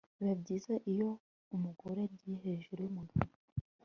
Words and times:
biba 0.17 0.33
byiza 0.41 0.73
iyo 0.91 1.09
umugore 1.55 1.99
agiye 2.07 2.35
hejuru 2.45 2.79
y'umugabo 2.83 3.31